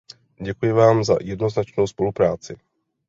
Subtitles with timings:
[0.41, 2.57] Děkuji vám za jednoznačnou spolupráci.